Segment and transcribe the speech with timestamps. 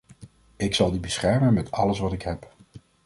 [0.55, 2.51] Ik zal die beschermen met alles wat ik heb.